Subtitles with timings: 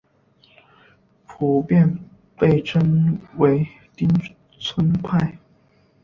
[1.27, 1.99] 普遍
[2.35, 4.07] 被称为町
[4.59, 5.37] 村派。